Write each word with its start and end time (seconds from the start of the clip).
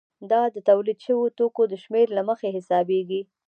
دا 0.31 0.41
د 0.55 0.57
تولید 0.69 0.97
شویو 1.05 1.33
توکو 1.37 1.63
د 1.69 1.73
شمېر 1.83 2.07
له 2.17 2.21
مخې 2.29 2.47
حسابېږي 2.57 3.21